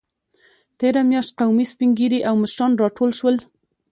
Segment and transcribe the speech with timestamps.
[0.79, 3.35] تېره میاشت قومي سپینږیري او مشران راټول شول.